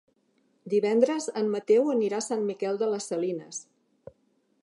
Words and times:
Divendres 0.73 1.27
en 1.41 1.51
Mateu 1.57 1.91
anirà 1.95 2.23
a 2.25 2.27
Sant 2.29 2.43
Miquel 2.47 2.81
de 2.81 2.89
les 2.95 3.09
Salines. 3.13 3.63